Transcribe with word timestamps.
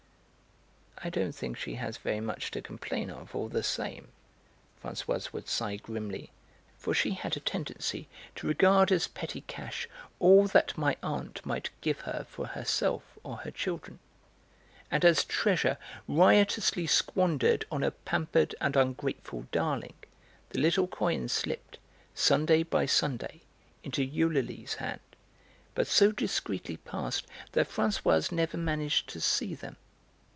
"I 1.03 1.09
don't 1.09 1.31
think 1.31 1.57
she 1.57 1.75
has 1.77 1.97
very 1.97 2.19
much 2.19 2.51
to 2.51 2.61
complain 2.61 3.09
of, 3.09 3.33
all 3.35 3.49
the 3.49 3.63
same," 3.63 4.09
Françoise 4.83 5.33
would 5.33 5.47
sigh 5.47 5.77
grimly, 5.77 6.29
for 6.77 6.93
she 6.93 7.13
had 7.15 7.35
a 7.35 7.39
tendency 7.39 8.07
to 8.35 8.45
regard 8.45 8.91
as 8.91 9.07
petty 9.07 9.41
cash 9.41 9.89
all 10.19 10.45
that 10.49 10.77
my 10.77 10.95
aunt 11.01 11.43
might 11.43 11.71
give 11.81 12.01
her 12.01 12.27
for 12.29 12.45
herself 12.45 13.01
or 13.23 13.37
her 13.37 13.49
children, 13.49 13.97
and 14.91 15.03
as 15.03 15.23
treasure 15.23 15.79
riotously 16.07 16.85
squandered 16.87 17.65
on 17.71 17.81
a 17.83 17.89
pampered 17.89 18.53
and 18.61 18.75
ungrateful 18.75 19.47
darling 19.51 19.95
the 20.51 20.59
little 20.59 20.85
coins 20.87 21.31
slipped, 21.33 21.79
Sunday 22.13 22.61
by 22.61 22.85
Sunday, 22.85 23.41
into 23.83 24.03
Eulalie's 24.05 24.75
hand, 24.75 25.01
but 25.73 25.87
so 25.87 26.11
discreetly 26.11 26.77
passed 26.77 27.25
that 27.53 27.67
Françoise 27.67 28.31
never 28.31 28.55
managed 28.55 29.09
to 29.09 29.19
see 29.19 29.55
them. 29.55 29.77